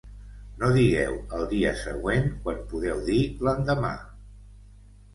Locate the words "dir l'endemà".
3.13-3.97